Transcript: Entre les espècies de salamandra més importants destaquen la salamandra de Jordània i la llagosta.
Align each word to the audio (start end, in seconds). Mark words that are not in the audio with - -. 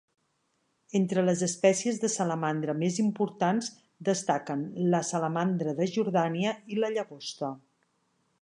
Entre 0.99 1.23
les 1.25 1.43
espècies 1.47 1.99
de 2.05 2.09
salamandra 2.13 2.75
més 2.79 2.97
importants 3.05 3.69
destaquen 4.11 4.67
la 4.95 5.05
salamandra 5.13 5.79
de 5.83 5.91
Jordània 5.95 6.57
i 6.77 6.83
la 6.83 6.95
llagosta. 6.97 7.53